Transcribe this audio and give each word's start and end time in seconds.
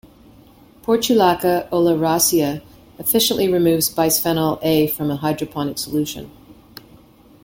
"Portulaca 0.81 1.69
oleracea" 1.69 2.63
efficiently 2.97 3.47
removes 3.47 3.93
bisphenol 3.93 4.57
A 4.63 4.87
from 4.87 5.11
a 5.11 5.17
hydroponic 5.17 5.77
solution. 5.77 6.31